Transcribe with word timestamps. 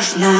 можно 0.00 0.30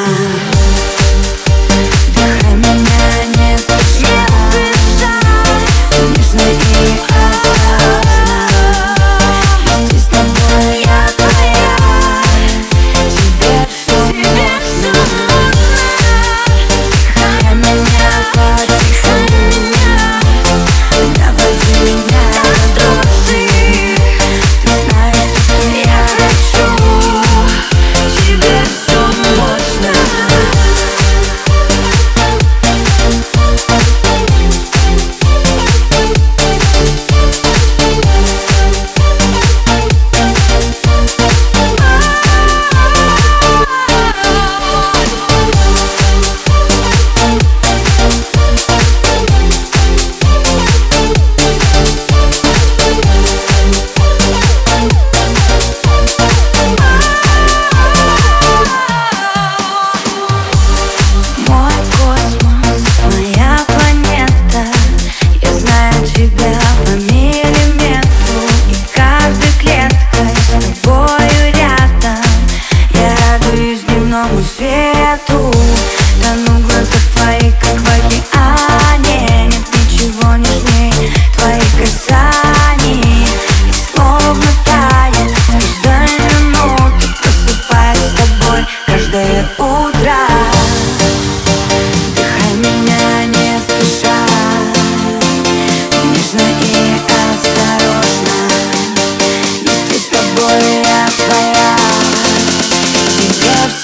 Amo 74.21 74.37
o 74.37 74.41
vento. 74.43 75.40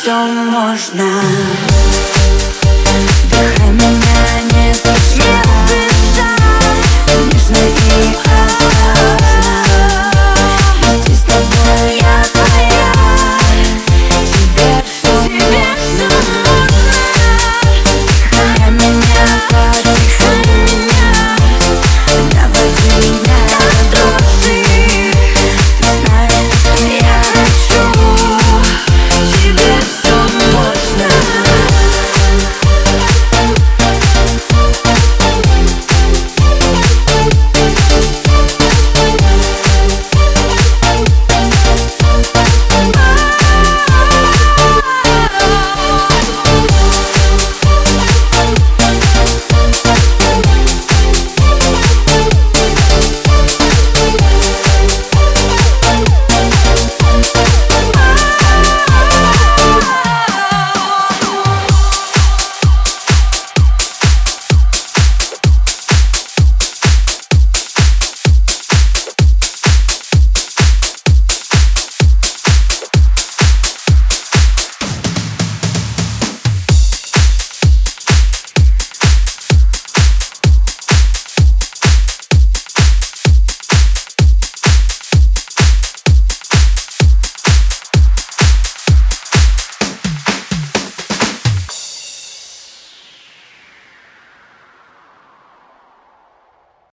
Все 0.08 0.16
можно 0.26 1.22